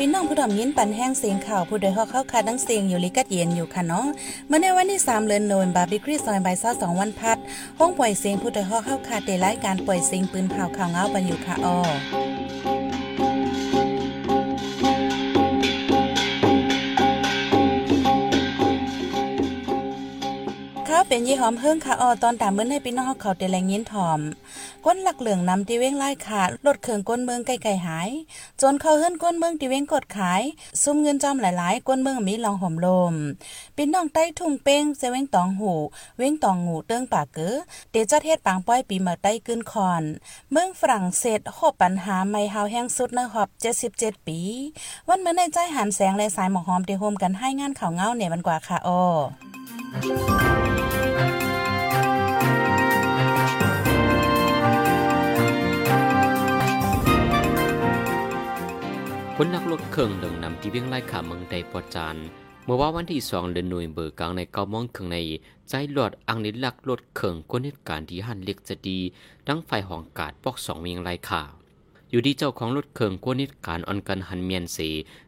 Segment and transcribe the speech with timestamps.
[0.00, 4.06] พี่น้องผู้ดอมยินปันแห้งเสียงข่าวผู้โดยฮอกเข้าคาดังเสียงอยู่ลิกัดเย็นอยู่ค่ะเนาะ
[4.46, 7.38] เมื่อในวันที่3เดือนโนเวมบาร์บิครีซอยใบซ่าสองวันพัด
[7.78, 11.78] ห้องปล่อยเสียงผู้โดยฮอกเข้าคาเดรายการปล่อยเสียงปืนเผาข่าวเงาปันอยู่ค่ะอ้อ
[20.88, 24.20] ข้าวเป็นยี่หอมเฮิ่งค่ะออตอนตามเมื่อให้พี่น้องเขาเตแรงยินถ่อม
[24.86, 28.10] ก้นหลักเหลืองนำตีเว้งไล่ขาดลดเขื่องก้นเมืองไกลๆหาย
[28.60, 30.42] จนเขาเฮิ่นก้นเมืองตีเว้งกดขาย
[30.82, 33.14] ซุ่มเงินจอมหลายๆก้นเมืองมีลองห่มลม
[33.76, 35.72] พี่น้องใต้ทุ่งเป้งเซเว้งตองหู
[36.18, 37.54] เว้งตองงูเติ้งปากเก๋อ
[37.90, 40.02] เดจัดเฮ็ดปางป้อยปีมาใต้กึนคอน
[40.52, 43.48] เมืองฝรั่งเศสหบปัญหาไม่เฮาแห้งสุดในหอบ
[43.88, 44.38] 77 ปี
[45.08, 49.02] วันเมื่อในใจหันแสงและสายหมอกหอมเดโฮมกันให้งานข่าวเงาเนี่ยมันกว่าค่ะอ้อ
[59.40, 62.16] คนนักรถเครื่องเดิงนำที่เวียงไล่ขาเมืองใดปอจาน
[62.64, 65.18] เมื่อว่าวันที่สองเดือนหน่วยเบอร์กลางในเก้ามองเครื่องใน
[65.68, 68.98] ใจหลอดอังนิลักรถเครื่องก้นเหตุการณ์ที่หันเล็กจะดี
[69.46, 71.42] ดังไฟห้องกาดปอกสองเวียงไล่ขา
[72.10, 74.78] อยู่ดีเจ้าของรถเครื่องก้นเหตุการณ์ออนกันหันเมียนเส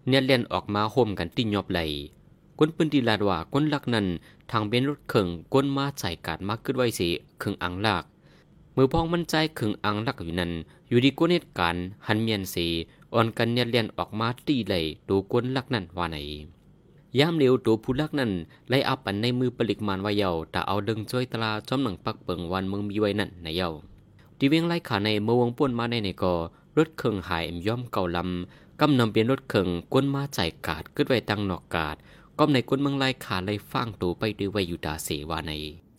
[0.08, 1.80] เนี่ยเลียนออกมาโฮมกันติยอบไหล
[2.58, 4.06] ก้นปืนดีลาดว่าก้นลักนั้น
[4.50, 7.00] ทางเบนรถเครื่องก้นมาใส่กาดมากขึ้นไว้เส
[7.38, 8.04] เครื่องอังลาก
[8.76, 10.52] มือพองมันใจเครื่องอังลักอยู่นั้น
[10.88, 12.56] อยู่ดีก้นเหตุการณ์หันเมียนเส
[13.14, 14.74] อ่อนกันเนี่ยเลียนออกมาตีไหล
[15.08, 16.18] ตัวกวนลักนั่นว่าไหน
[17.18, 18.32] ยามเร็วตัวผู้ลักนั่น
[18.68, 23.70] ไล่อับปันในมือปลิกมานว่าเยาแต่เอาดึงจ้อยตลาจอมหนังปักเปิงวันเมืองมีไว้นั่นในเยา
[24.38, 26.34] ที่เวียงไล่ขาในเมื่อวงป่วนมาในในกอ
[26.76, 31.96] รถเครื่องหายย่อมเก่าลำกำนำเปลี่ยนรถเครื่องกวนมาใจกาดกึดไว้ตั้งนอกกาด
[32.38, 35.52] ก้มในกวนเมืองไล่ขาไล่ฟังตัวไปด้วยไวอยู่ตาเสวาใน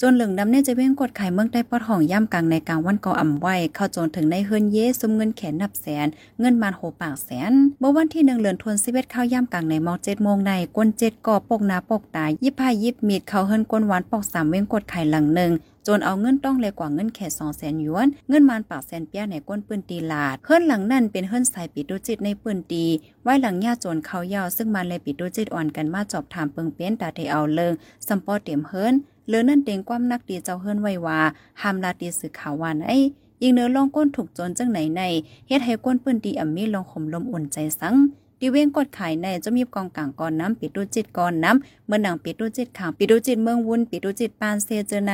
[0.04, 6.08] จนเหลืองดำเนี่ยจะเว้งกดไข่เมืองได้ปอดห้องย่ำกลางในกลางวันกออ่ำไว้ เข้าจนถึงในเฮือนเยซุมเงินแขนนับแสน
[6.40, 15.52] เงินมานโหปากแสนเมื่อวันที่หนึ่งเหลือนทวนสิเวตเข้าย่ำกลางในมองเจ็ดโมงในก้นเจ็ดก่อปกนาปกตายยิบพายิบมีดเข้าเฮือนก้นหวานปอกสามเว้งกดไข่หลังหนึ่ง
[15.88, 22.86] จนเอาเงินต้องเลยกว่าเงินแค่สองแสนหยวน เงินมานปากแสนเปียในก้นปืนตีลาดเฮือนหลังนั่นเป็นเฮือนสายปิดดูจิตในปืนตี
[23.24, 27.74] ไว้หลังญาโจนเขายาวซึ่งมันเลยปิดดูจิตอ่อนกันมาจอบถามเปิงเปี้ยนตาเทเอาเลิง
[28.08, 28.94] สัมปอเต็มเฮิรน
[29.32, 31.20] เลือนั่นเต็งความนักดีเจ้าเฮิรนไว้ว่า
[31.62, 32.98] หามลาตีสื่อข่าววานไอ้
[33.42, 35.02] ยิงเนื้อลองก้นถูกจนจังไหนใน
[35.48, 37.96] เฮ็ดให้ก้นปืนตีอ่ำมีลองข่มลมอุ่นใจสัง
[38.40, 45.14] ดีเว้งกดขายในจะมีกองกลางก่อนน้ำปิดดูจิตก่อนน้ำเมื่อหนังปิดดูจิตขางปิดดูจิตเมืองวุ้นปิดดูจิตปานเซเจอไหน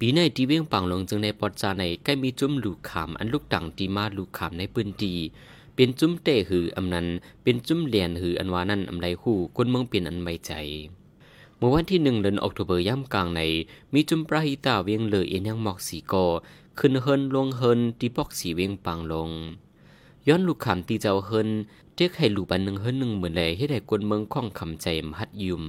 [0.00, 5.12] ปีในที่เวียงปังลงจึงในปอดจาในใกล้มีจุ้มลูกขามอันลูกดังตีมาลูกขามในปืนตี
[5.74, 7.06] เป็นจุ้มเตะหืออำนั้น
[7.42, 10.52] เป็นจุ้มเหรียญหืออันวานั่นอำไรคู่คนเมืองเปลี่ยนอันไม่ใจ
[11.62, 13.40] เมื่อวันที่หนึ่งเดือนออกตุเบอร์ย่ำกลางใน
[13.94, 16.26] มีจุมปราหิตาเวียงเลยเอ็นยังหมอกสีกอ
[16.78, 19.30] ขึ้นเฮินลงเฮินตีปอกสีเวียงปังลง
[20.28, 21.48] ย้อนลูกขามตีเจ้าเฮิน
[21.94, 25.64] เจ๊กให้ลูกปันหนึ่งเฮินหนึ่งเหมือนเลให้ได้กวนเมืองข้องคำใจมหัดยุม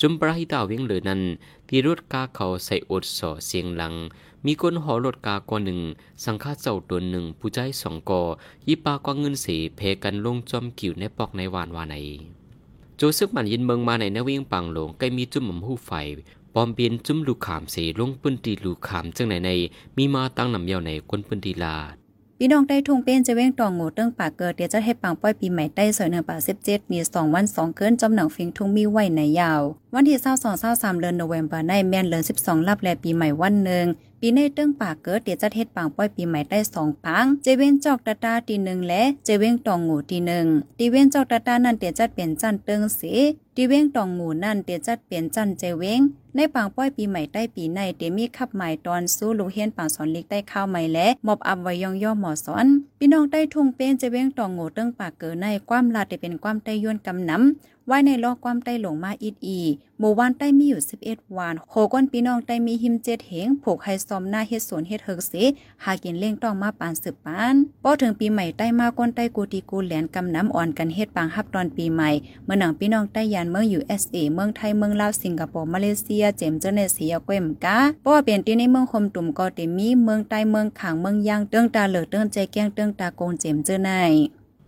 [0.00, 1.20] จุมปราหิตาเวียงเลยนั้น
[1.68, 3.94] ตีรถกาเขาใส่อดสอเสียงหลัง
[4.46, 5.80] มีคนหอรถกากว่าหนึ่ง
[6.24, 8.22] สังฆาเจ้าตัวหนึ่งผู้ใจสองกอ
[8.66, 11.96] ยิปากว่าเงินเสีเพกันลงจอมกิ่วในปอกในวานวาใน
[13.00, 15.90] จซึกมันยินเมืองมาในนวิ่งปังหลงใกล้มีจุ่มหม่หูไฟ
[16.54, 19.50] ปอมเบียนจุ่มลูกขามเสลงปืนตีลูกขามจังไหนใน
[19.96, 21.94] มีมาตั้งนำเยาในคนปืนตีลาด
[22.38, 29.62] พี่น้องได้ทุ่งเป็นจะเว้งตองงูเติ้งปากเกิดเดี๋ยวจะให้ปังป้อยปีใหม่ใต้สอยหนึ่งป่าสิบเจ็ดมีสองวันสองเกินจำหนังฟิงทุ่งมีไหว้ในยาว
[29.94, 33.84] วันที่เศร้าสองเศร้าสามเดือนโนเวมเบอร์ในแม่นเดือนสิบสองรับแลปีใหม่วันหนึ่ง
[34.20, 40.46] ปีในเติ้งปากเกิดเดี๋ยวจะเฮ็ดปังป้อยปีใหม่ได้สองปังเจเว้นจอกตาตาตีหนึ่งและเจเว้งตองงูตีหนึ่ง
[40.78, 43.00] ตีเว้นจอกตาตานั่นเดี๋ยวจะเปลี่ยนจันเติ้งเส
[43.56, 46.00] ตีเว้งตองงูนั่นเดี๋ยวจะเปลี่ยนจันเจเว้ง
[46.36, 52.66] ในปังป้อยปีใหม่ใต้ปีในเดมีขับใหมายตอนสู้ลูเฮียนปังสอนลิกได้ข้าวใหม่และมอบอับไว้ย่องย่อหมอสอน
[52.98, 59.60] พี่น้องได้ทุ่งเป็นเจเว้งตองงูเติ้งปากเกิดในความลาดได้เป็นความใต้ย้วนกำน้ำ ไว้ในลอกความใต้หลงมาอีดอี
[59.98, 65.32] หมู่บ้านใต้มีอยู่ 11 วันโหก้นพี่น้องใต้มีหิมเจ็ดเหงผูกไฮซอมหน้าเฮ็ดสวนเฮ็ดเฮิกเส
[65.84, 72.10] หากินเล่งต้องมาปานสืบปานพอถึงปีใหม่ใต้มาก้นใต้กูตีกูแหลนกำน้ำอ่อนกันเฮ็ดปางฮับตอนปีใหม่
[72.44, 83.90] เมื่อหนังพี่น้องใต้ยานเมืองอยู่ SA เมืองไทยเมืองลาวสิงคโปร์มาเลเซีย เจมเจเนเซียเกวมกาเพราะว่เปลี่ยนที่ในเมืองคมตุ่มก็เตมีเมืองใต้เมืองขางเมืองยางเตื้องตาเหลือเตื้องใจแก้งเตื้องตาโกงเจมเจอใน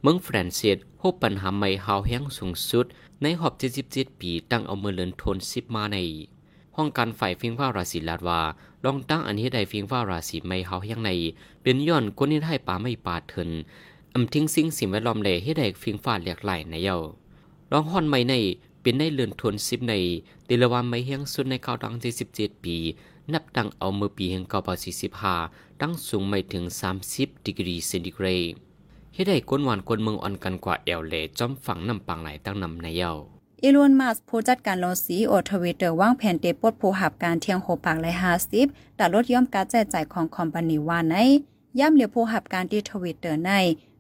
[0.03, 2.87] เมืองฝรั่งเศสพบปัญหาใหม่หาวแห้งสูงสุด
[3.23, 3.55] ในหอบ
[3.89, 5.99] 77ปีตั้งเอาเมือเลินทนสิบมาใน
[6.77, 8.41] ห้องการฝ่ายฟิงฟ้าราศีลาดว่า
[8.85, 11.11] ลองตั้งอันนี้ใดฟิงฟ้าราศีไม่เฮายังใน
[11.63, 13.51] เป็นย้อนคนนี้ให้ป่าไม่ป่าเถิน
[14.15, 16.97] อำทิ้งสิ่งสิ่งแวดล้อมเลยให้ได้ฟิงฟ้าเลียกไหลในเยา
[17.73, 18.35] ลองห่อนไม่ใน
[18.83, 19.95] เป็นในเลือนทนสิบใน
[20.49, 22.77] ติละวันไม่เฮียงสุดในเก้าดังที่สิบเจ็ดปี
[23.33, 25.37] นับตั้งเอาเมื่อปีแห่งเก้าปสี่สิบห้า
[25.81, 28.66] ตั้งสูงไม่ถึงสามสิบดีกรีเซนติเกรด
[29.17, 33.13] เฮ็ดให้ก้นหวานก้นเมืองอ่อนกันกว่าแอลเลจอมฝั่งน้ำปังไหลตั้งนำในเยา
[33.63, 38.15] อีลอนมัสผู้จัดการโลสีโอทวิตเตอร์ว่างแผนเตปดผู้หับการเที่ยงโหปากเลย
[38.57, 41.17] 50แต่ลดย่อมการแจกจ่ายของคอมพานีวานใน
[41.79, 43.51] ย่ำเหลียวผู้หับการที่ทวิตเตอร์ใน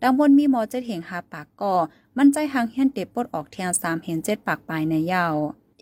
[0.02, 1.74] ดังบนมีหมอเจ็ดเหงหาปากก่อ
[2.16, 5.26] มันใจหางเฮียนเตปดออกเทียง3เห็น7ปากปลายในเยา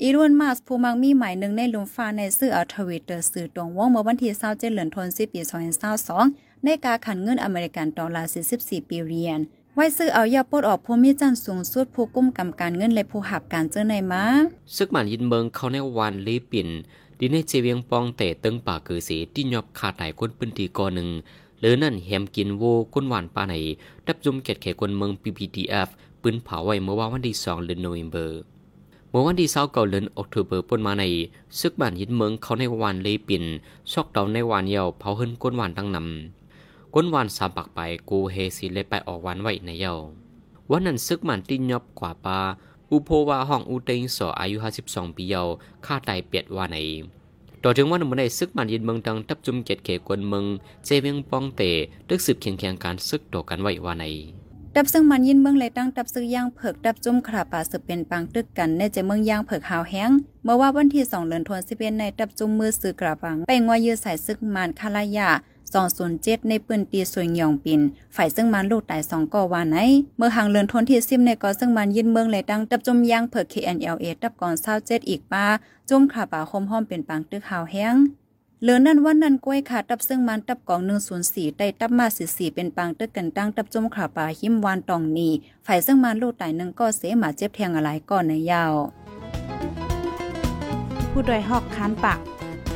[0.02, 5.40] อีรวนมาสผู้มักมีหมายหนึ่งในลุมฟ้าในสื่ออัลทวิตเตอร์สื่อตรงว่องเมื่อวันที่27เดือนธันวาคมปี
[6.02, 8.30] 2022 ในการขันเงินอเมริกันดอลลาร์
[8.60, 9.40] 44ปีเรียน
[9.74, 14.24] ไว้ซื้อเอายาปดออกผู้มีจันสูงสุดผู้กุ้มกำการเงินและผู้หับการเจอในมา
[14.76, 16.68] ซึกหมันยินเบิงเขาในวันลีปิน
[17.18, 21.08] ดีในเจเวียงปองแต่ตึงป่าคือสีที่ยอบขาดไหลายคนพื้นที่ก่อหนึ่ง
[21.60, 22.62] หรือนั่นแฮมกินโว
[22.94, 23.54] ก้นหวานปลาไหน
[24.06, 25.88] ดับจุมเกตแขคนเมือง PPTF
[26.22, 28.40] ปืนเผาไว้เมื่อวันที่2เดือนโนเวมเบอร์
[29.10, 31.04] เมื่อวันที่เศร้าเก่าเดือนออกตุเบอร์ปนมาใน
[31.58, 33.44] ซึกบ้านยินเมืองเขาในวันลีปิ่น
[33.92, 36.43] ชอกเตาในวันเยาวเผาหึ้นก้นหวานตั้งนำ
[36.96, 37.80] ก้นวานสามปักไป
[38.10, 39.92] กูเฮสีเลยไปออกวันไว้ในเยา
[40.70, 42.38] วันนั้นซึกมันตินยบกว่าปา
[42.90, 44.56] อุโพวาห้องอุเตงสออายุ
[44.86, 45.42] 52ปีเยา
[45.86, 46.76] ฆ่าตายเปียดว่าใน
[47.62, 50.44] ต่อถึงวันมื่อใดซึกมันยินเมืองตังทับจุมเจ็ดเขกวนเมือง
[50.84, 51.62] เจเวียงปองเต
[52.08, 54.04] ตึกสืบเคียงเคียงการซึกต่อกันไว้ว่าใน
[54.76, 60.10] ดับซึ่งมันยินเมืองเลยตั้งดับซื้อย่างเผิกดับจุ่มขาป่าสืบเป็นปังตึกกันในเจเมืองย่างเผิกหาวแห้ง
[60.44, 65.30] เมื่อว่าวันที่สองเดือนธันวาคมในดับจุ่มมือสื่อกระปังไปงวายือใส่ซึกมันคาลายา
[66.04, 67.80] 207 ในปืนตีสวยหยองปิน
[68.16, 69.78] ฝ่ายซึ่งมันลูกตาย2ก่อวานไหน
[70.16, 75.46] เมื่อหางเลือนทนที่ซิมในก่อซึ่งมันยินเมืองเลยดังตับจมยางเผิก KNLA ตับก่อน27อีกป้า
[75.88, 77.96] จุ่มขาป่าคมห้อมเป็นปังตึกขาวแห้ง
[78.62, 80.80] เหลือนั่นวันนั้นกล้วยขาตับซึ่งมันตับกอง
[81.20, 85.28] 104ได้ตับมา44เป็นปังตึกกันตั้งตับจมขาป่าหิมวานตองนี
[85.66, 88.74] ฝ่ายซึ่งมันลูกตายนึงก็เสหมาเจ็บแทงอะไรก่อนในยาว
[91.10, 92.18] ผู้ดยหอกคานปาก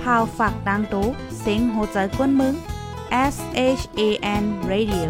[0.03, 1.07] พาวฝากดังตู้
[1.41, 2.55] เซ็งโหใจกวนมึง
[3.11, 3.37] S
[3.79, 4.01] H A
[4.43, 5.09] N Radio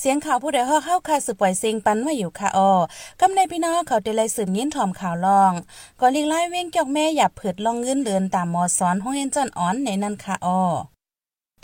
[0.00, 2.74] เสียงข่าวผู้ใดฮอกเข้าค่ะสืบปล่อยเสียงปันว่าอยู่ค่ะออ
[3.20, 5.52] กำในพี่น้องเขาได้ไลสืบยินถ่อมข่าวลอง
[6.00, 10.60] ก่อนลิงไล่เว้งจอกแม่อย่าเผิดลองเงินเดือนตามมอสอนห้องเอ็นจอนอ้อนในนั้นค่ะออ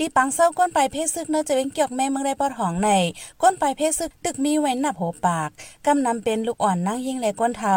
[0.00, 2.90] ตีปังเศร้าก้นไปเพศซึกเนอจะเว้งเกี่ยวแม่เมืองได้ปอดหองใน
[3.42, 5.50] ก้นไปเพศซึกตึกมีไว้หนับโหปาก
[5.86, 7.76] กำนำเป็นลูกอ่อนนั่งยิ่งแลก้นเทา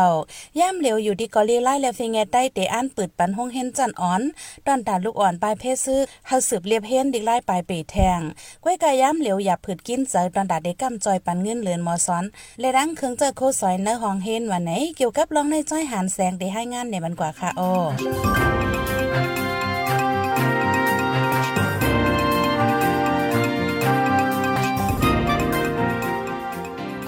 [0.59, 4.21] ย่ามเหลวอยู่ที่กอลีไล่แล้วฟิงแงใต้เตอันปืดปันห้องเฮนจันอ่อน
[4.67, 8.19] ตอนตาลูกอ่อนปลายเพศซึกเฮาสืบเรียบเฮนดิไล่ปลายเปแทง
[8.63, 12.23] ก้วยกายย่ามเหลวอย่าผืดกินเจอตอนตาเด็กกำจอยปันเงินเหลือนมอซ้อน
[12.59, 17.69] และดังเครื่องเจอโคซอยเนื้อห้องเฮนวันไหนเกี่ยวกับรองในจ้อยหานแสงได้ให้งานในมันกว่าค่ะโอ้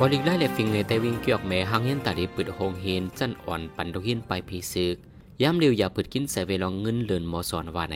[0.03, 4.95] อลิกไล่เลฟิงในแต่วิ่งเกี่ยวกแม่หางเห็นตาดีปิดโฮงเฮนจันอ่อนปันดกหินไปพีซึก
[5.41, 7.95] ย้ำเร็วอย่าปิดกินใส่เวลองเงินเลินมอสอนว่าใน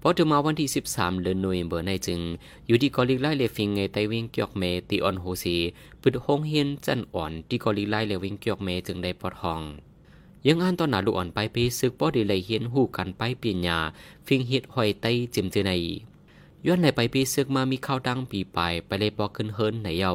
[0.00, 2.20] พอถึงมาวันที่ 13เดือนโนเวมเบอร์ในจึง
[2.66, 5.56] อยู่ที่กอลิกไล่เลฟิงในแต่วิ่งเกี่ยวแม่ตีออนโฮซี
[6.02, 9.60] ปิดโฮงเฮนจันอ่อนที่กอลิกไล่เลวิ่งเกี่ยวแม่จึงได้ปลอดห้อง
[10.46, 13.78] ยังอ่านตอนหนาลูกอ่อนไปพีซึกป้อดีเลยเห็นหูกันไปเปลี่ยนยา
[14.26, 15.72] ฟิงเฮ็ดหอยไตจิมเจใน
[16.66, 20.12] ย้อนในไปปีซึกมามีข้าวดังปีไปไปเลยปอขึ้นเฮิรนไหนเยา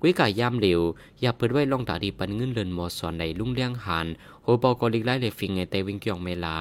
[0.00, 0.80] กุ้ยกายยามเหลว
[1.20, 4.06] อย่าเปิดไว้ลองตาดีปันเงินเลินมอสอนในลุ่งเลี้ยงหาน
[4.42, 6.58] โฮบอกอลิกไลเลฟิงไงแต่วิงกียงเมลา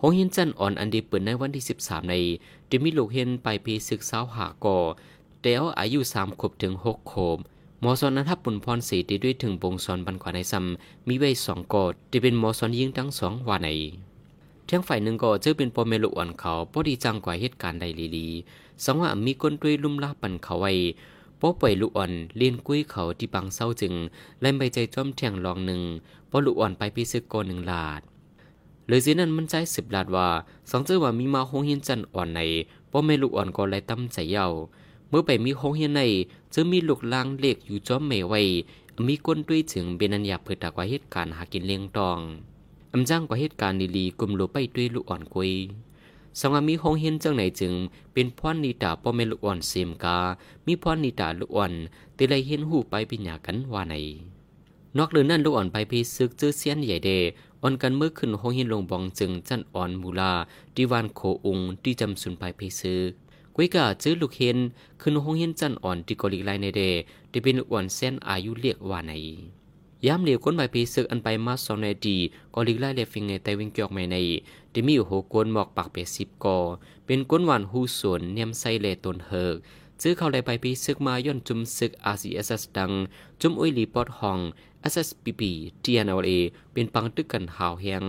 [0.00, 2.14] หงหินจันอ่อนอันดีเปิดในวันที่สิบสามใน
[2.70, 4.78] จะมีลูกเห็นไปพีศึกสาวหาก่อ
[5.40, 7.38] แต่เอายุสามขบถึงหกขบ
[7.80, 13.68] หมอสอนนั้นทับปุ่นพรสีดีด้วยถึงบงสอนบันขวาในซ้ำมีไว้สองกอดจะเป็นหมอสอนยิงทั้งสองว่าไหน
[14.64, 17.84] เที่ยงฝ่ายหนึ่งก็เจอเป็นปอเมลุอ่อนเขาพอดีจังกว่าเหตุการณ์ใด
[18.16, 20.72] ลีๆสองว่ามีคนด้วยลุ่มลาปันเขาไว้
[21.40, 23.94] ป้อป่วยลูกอ่อนเลียนกุ้ยเขาที่ปังเศร้าจึง
[24.40, 25.82] เล่นใบใจจ้อมแทงลองหนึ่ง
[26.30, 28.02] ป้อลูกอ่อนไปพิซึกกนหนึ่งลาด
[28.86, 30.28] เลยสินั้นมันใจสิบลาดว่า
[30.70, 32.40] สองเจ้าว่ามีมาหงเฮียนจันอ่อนใน
[32.90, 34.48] ป้อแม่ลูกอ่อนก็เลยตั้มใจเย้า
[35.08, 36.00] เมื่อไปมีหงเฮียนใน
[36.54, 38.40] จะมีลูกลางเล็กอยู่จ้อมเมไว้
[39.06, 42.18] มีก้นด้วยถึงเบนันยาเพื่อตากว่าเหตุการณ์หากินเลี้ยงตอง
[42.92, 45.52] อำจ้างกว่าเหตุการณ์ดีๆกลุ่มโลไปด้วยลูกอ่อนกุย
[46.38, 47.74] สงมีหงเห็นจังไหนจึง
[48.12, 50.18] เป็นพรนิตาป้อแม่ลูกอ่อนเสมกา
[50.66, 51.72] มีพรนิตาลูกอ่อน
[52.16, 53.94] ติเลยเห็นหูไปปิญญากันว่าไหน
[54.96, 57.10] นอกเรือนั่นลูกอ่อนไปพีซึกจื้อเสียนใหญ่เด
[57.62, 60.32] อ่อนกันเมื่อขึ้นหงเห็นลงบองจึงจันอ่อนมูลา
[60.74, 63.10] ดิวานโคอุงที่จำสุนไปพีซึก
[63.54, 64.56] กุ้ยกาจื้อลูกเห็น
[65.00, 66.82] ขึ้นหงเห็นจันอ่อนที่กอลิกไลในเด
[67.30, 69.12] ที่เป็นลูกอ่อนเส้นอายุเรียกว่าไหน
[70.06, 72.16] ยามเหลียวก้นใบพีซึกอันไปมาสองในดี
[72.54, 74.16] กอลิกไล่เลฟิงในไตวิงเกียกไม่ใน
[74.72, 76.58] ที่มีอยู่หกกวนหมอกปากเป็ดสิบกอ
[77.06, 79.56] เป็นก้นหวานหูสวนเนียมไซเลตนเฮิก
[80.00, 82.90] ซื้อเข้าได้ไปพีซึกมาย่นจุมซึก RCSS ดัง
[83.40, 84.38] จุมอุยลีปอดห้อง
[84.92, 85.42] SSPP
[85.82, 86.30] TNLA
[86.72, 88.04] เป็นปังตึกกันหาวเฮง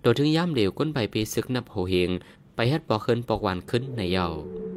[0.00, 2.10] โดยถึงย่ามเหลวก้นใบพีซึกนับโหเฮง
[2.54, 4.69] ไปเฮ็ดปอขึ้นปอกหวานขึ้นในเยาล้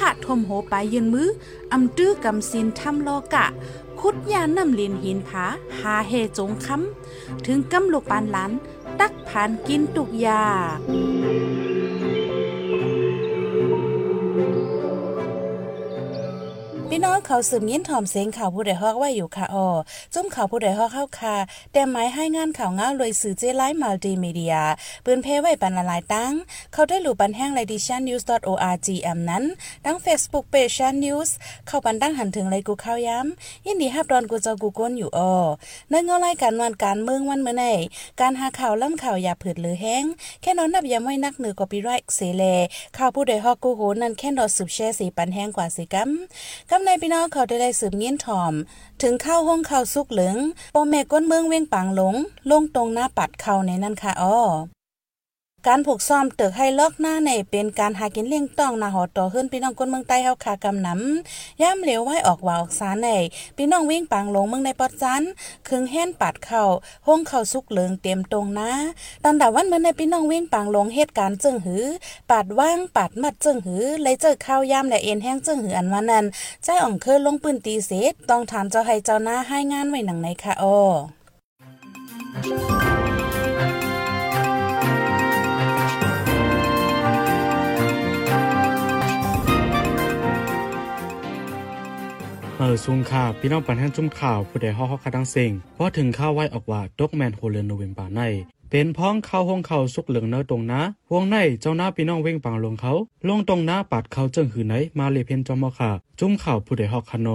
[0.00, 1.28] ผ่าทมโหไปยืนมือ
[1.72, 3.46] อำตื้อกำสินทำลอกะ
[4.00, 5.44] คุดยานำลินหินผา
[5.80, 8.50] หาเฮจงคำถึงกำลูกปานหลาน
[9.00, 10.42] ตักผ่านกินตุกยา
[16.92, 19.68] พี่น้องเขาสืบยินถ่อมเสียงข่าวผู้ใดฮอกว่าอยู่ค่ะออ
[20.14, 21.36] จุ่มข่าวผู้ใดฮอกเข้าค่ะ
[21.72, 24.56] แต่หมายให้งานข่าวง้าวเลยสื่อเจไลฟ์มัลติมีเดีย
[25.04, 26.32] ปืนเพไว้ปันละลายตั้ง
[26.72, 29.44] เขาได้หลู่ปันแห้งไลดิชันนิวส์ .org แอมนั้น
[29.84, 31.34] ตั้ง Facebook Page ชันนิวส์
[31.66, 35.34] เข้าปันตั้งหันถึงเลกูเข้าย้ำยินดีฮับดอนกูเจ้ากูก้นอยู่ออ
[35.90, 37.64] ในเงาไล่การวันการเมืองวันเมื่อไหน
[38.20, 40.04] การหาข่าวล่ำข่าวอย่าผืดหรือแห้ง
[40.42, 42.44] แค่นอนนับยามไว้นักเหนือกว่าปีไรเสเล
[42.96, 46.10] ข่าวผู้ใดฮอกกูโหนั่นแค่นอสืบแช่สีปันแห้งกว่าสิกัม
[46.70, 48.52] กำในพี่น้องเขาได้ได้สืบเงี้ยนถ่อม
[49.02, 50.36] ถึงข้าวห้องข้าวสุกเหลือง
[50.74, 52.14] ปอแม่ก้นเมืองเวียงปังหลง
[52.50, 54.38] ลงตรงหน้าปัดเข้าในนั่นค่ะอ้อ
[55.68, 63.08] การผูกซ่อมเติกให้ลอกหน้าในเป็นการหากินเลี้ยงต้องนาหอต่อขึ้นพี่น้องคนเมืองใต้เฮาคากำนำย่ำเหลวไหวออกว่าออกสารใน
[63.56, 65.22] พี่น้องวิ่งปังลงเมืองในปอดจัน
[65.68, 66.64] คึงแห่นปัดเข้า
[67.06, 68.70] ห้องเข้าสุกเหลืองเตรียมตรงนะ
[69.24, 71.84] ตอนดาวันเมื่อในพี่น้องวิ่งปังลงเหตุการณ์จึงหือ
[72.30, 76.24] ปัดว่างปัดมัดจึงหือเลยเจอข้าวยามและเอ็นแห้งจึงหืออันว่านั้น
[76.62, 80.78] ใจอ่องเคยลงปืนตีเสษต้องถามเจ้าให้เจ้าหน้าให้งานไว้หนังในค่ะอ้อ
[92.62, 98.20] เออซุงค่ะพี่น้องปันแห้งจุ่มข่าวผู้ใดฮอกฮอกคาดังเซ็งพอถึงข้าวไว้ออกว่าดอกแมนโฮเลนโนเวมบาใน
[98.70, 100.80] เป็นพ้องเข้าห้องเขาสุกเหลืองเนื้อตรงนะ
[101.12, 102.92] วงในเจ้าหน้าพี่น้องเว้งปังลงเขา
[103.28, 105.90] ลงตรงหน้าปัดเขาเจิงหือไหนมาเลเพนจอมอค่ะ
[106.20, 107.28] จุ่มข่าวผู้ใดฮอกคาโน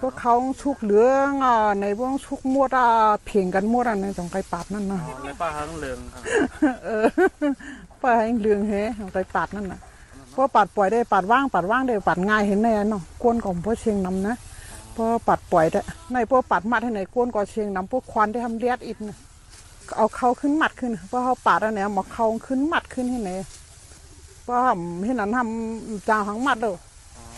[0.00, 2.88] พวกเขาชุกเหลืองอะในพวกชุกมวดอะ
[3.26, 6.22] เพียงกันมวดอะในตรงไกปาดนั่นนะในป้าทั้งเหลืองครับ
[6.84, 7.06] เออ
[8.02, 14.34] ป้าให้เหลืองเฮตรงไกปาดนั่นน่ะเพราะปัดปล่อยได้ปัดว่างปัดว่างได้ปัดง่ายเห็นแน่เนาะกวนของพวกเชียงนำนะ
[14.94, 15.80] พราะปัดปล่อยได้
[16.12, 19.16] ในพวกปัดมัดให้ไหนกวนก่อเชียงนำพวกควันได้ทำเลียดอิดนะ
[19.96, 23.30] เอาเขาขึ้นมัดขึ้นพราะเขาปาดอันเนี้ยมาเขาขึ้นมัดขึ้นให้ไหน
[24.46, 24.58] พราะ
[25.04, 26.76] เห็นนั้นทำจางหังมัดเลย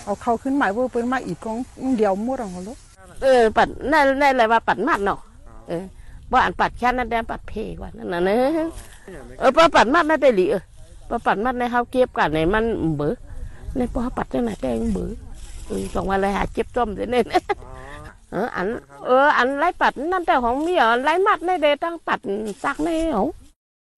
[0.04, 1.58] เอาเขาขึ้นหมายว่าเป็นมาอีกกอง
[1.96, 2.78] เดียวมวดของเขาลูก
[3.22, 5.18] เออปัดนั่นนั่นอะไรว่าปัดมัดเนาะ
[5.68, 5.84] เออ
[6.32, 8.68] ว่าอันปัดแค่นั้นแดนปัดเพกว่านั่นน่ะเนอะ
[9.38, 10.56] เออพอปัดมัดนั่นได้หลีเอ
[11.06, 12.64] อพอปัดมัดในเฮาเก็บกันในมัน
[12.96, 13.14] เบือ
[13.76, 15.10] ในพอปัดจังไหนแดงเบือ
[15.66, 17.22] เออสองวันเลยหาเจ็บต้มเดี๋ยวนี้
[18.30, 18.66] เอออัน
[19.06, 22.20] เอออันไล่ปัดนั่นแต่ของเมียไล่มัดในเดตั้งปัด
[22.64, 23.24] ซักในเหรอ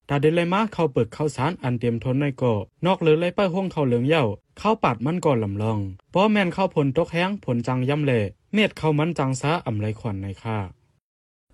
[0.08, 2.52] ตาเดลยมาเข้าเปิดข้าวสารอันเตรียมทนในก่อ
[2.86, 4.24] นอกเลยไล่ป้ายห้องเขาเหลืองเหย้า
[4.58, 5.78] เข้าปัดมันก่อนลำลอง
[6.14, 8.20] ป้อแมนเข้าผลตกแห้งผลจังย่ำเละ
[8.54, 10.58] เม็ดเข้ามันจังซาอ่ำไรขวัญในค่า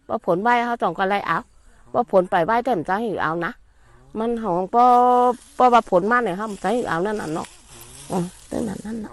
[0.07, 1.39] พอผลใบเขาจ่องก็ไล่เอา
[1.93, 3.53] พอผลไปใบเต็มใจอยู่เอานะ
[4.19, 4.85] มันของพอ
[5.57, 7.49] พอว่าผลมาเนี่ยครับใจเอานั่นน่ะเนาะ
[8.11, 8.19] อ๋อ
[8.51, 9.13] ตั้งนั้นนั่นน่ะ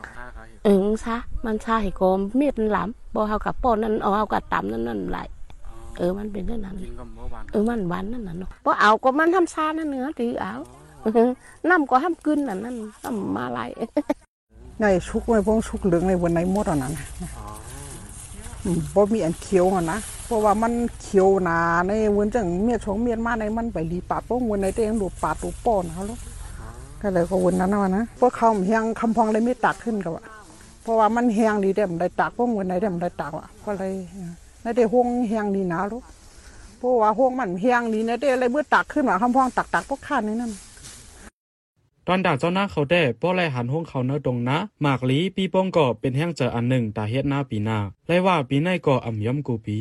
[0.63, 1.15] เออมันซะ
[1.45, 5.19] มันซาให้โกมเมียดมันหลำบ่เฮากับป้อนนั่นเอาเฮากับตำนั่นนั่นไหล
[5.97, 6.75] เออมันเป็นเรื่องนั้น
[7.51, 10.53] เออมันหวานนั่นน่ะเนาะบ่เอาก็มันทำซานั่นเนื้อถือเอา
[11.01, 11.29] เออ
[11.69, 13.59] น้ำก็ห้ามกึนนั่นนั่นน้ำมาไหล
[14.79, 17.50] ในชุกในพวกชุกเหลืองในวันไหนหมดอะนั้นอืม
[18.95, 26.19] บ่มีอันเขียวอะนะ เพราะว่ามันเขียวหนาในวันจังเมียชงเมียนมาในมันไปรีปาดพวกวันไหนเตงดูปาดดูป้อนเขาลูก
[27.01, 30.23] ก็เลยก็วันนั้นนะวะนะพวกเขาเฮียงคำพองเลยไม่ตักขึ้นกับว่า
[30.83, 33.93] เพราะว่ามันเฮียงดีเด็มได้ตักพวกวันไหนเด็มได้ตักอะก็เลย
[34.63, 36.03] ในเดห่วงเฮียงดีหนาลูก
[36.77, 40.51] เพราะว่าห่วงมันเฮียงดีในเดอะไรเมื่อตักขึ้นมาคำพองตักตักพวกข้านในนั้น
[42.07, 47.77] ตอนด่าเจ้าหน้าเขาได้ป้อไลหันห้องเขาเนื้อตรงนะหมากลีปีโป้งก่อเป็นแห้งเจออันหนึ่งตาเฮ็ดหน้าปีหน้า
[48.07, 49.77] ไลว่าปีในก่ออ่ำย่อมกูปี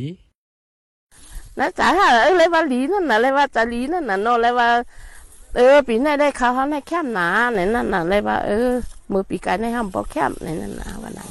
[1.59, 1.89] นะจ๋า
[2.23, 4.69] เออเลว่าลีนั่นน่ะเลว่าจะลีนั่นน่ะเนาะเลว่า
[5.57, 8.69] เออ ปีไหนได้เขาเขาในแคมหนาในนั่นน่ะเลว่าเออ
[9.12, 11.29] มือปีกายในห้ามบ่แคมในนั่นน่ะว่านั้น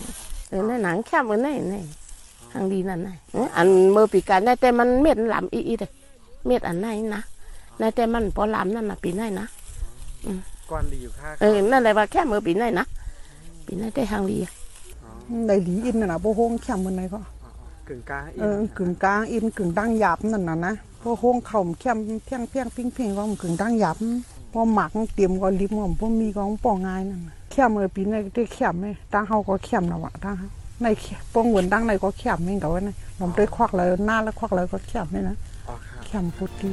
[0.50, 1.76] เออในหนังแคมเออในใน
[2.52, 3.16] ทางดีนั่นน่ะ
[3.56, 5.90] อันมือปีกายในแต่มันเม็ดหลำอีอีเด้อ
[6.46, 7.22] เม็ดอันไหนนะ
[7.80, 9.46] ในแต่มันพอหลำนั่นน่ะปีไหนนะ
[10.72, 12.86] ก่อนดีอยู่ค่าเออนั่นเลยว่าแค่มือปีไหนนะ
[13.66, 14.54] ปีไหนได้ทางดีอะ
[15.48, 17.20] ในหลีอินน่ะนะบ่ห่วงแคมมันไหนก็
[17.88, 23.96] กึ่งกลางอีเอกอกึ่งกลางอินกึ่งดังหยาบนั่นน่ะนะพอห่วงเข่าแคมเพียงเพียงปิ้งเพียงก็มันกึ่งดังหยาบ
[24.54, 30.48] พอหมักเตรียมก็ลิมก็พอมีก็ป่อง่ายนั่นน่ะแคมเมื่อปีในได้แคมไหมดังเฮาก็แคมนะวะดังเฮา
[30.82, 35.36] ในแคมป้องเหมือนดังในก็แคมนี่กับว่านะลำได้ควักเลยหน้าแล้วควักเลยก็แคมนี่นะ
[35.68, 36.72] อ๋อครับแคมพุดดี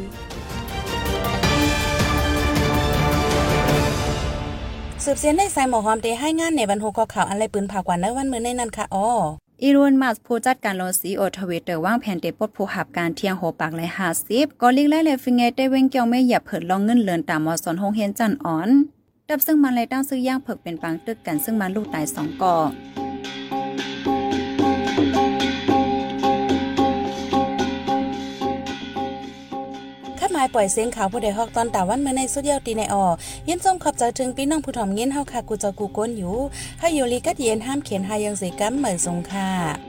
[5.09, 9.07] สืบเสียนได้ใส่หมอหอมเตให้งานในบรรทุกข้อข่าวอันไรปืนผ่ากว่าในวันมื้อในนั้นค่ะอ๋อ
[9.63, 13.91] อีรุนมาสผู้จัดการโลซีโอทวิตเตอร์ว่างแผนเตปดผู้หับการเที่ยงโหปากเลย
[14.25, 18.71] 50ก็ลิกไล่เลยฟิงเงได้เว้งเกี่ยวไม่หยับเผิดลองเงินเลือนตามมอสอนหงเฮียนจันอ่อน
[19.29, 33.05] ดับซึ่งมันเลยตั้งซื้อย่างเผิกเป็นปังตึกกันซึ่งมันลูกตายสองก่อายปล่อยเสียงข่าวผู้ใดฮอกตอนตาวันเมื่อในสุดเยอดตีในออ
[33.49, 36.37] ยินส้มขอบใจถึงพี่น้องผู้ถ่อมเงินเฮาค่ะกูจะกูก้นอยู่
[36.81, 39.86] ให้อยู่ลีกัดเย็นห้ามเขียนหายังสีกัมเหมือนสงค่ะ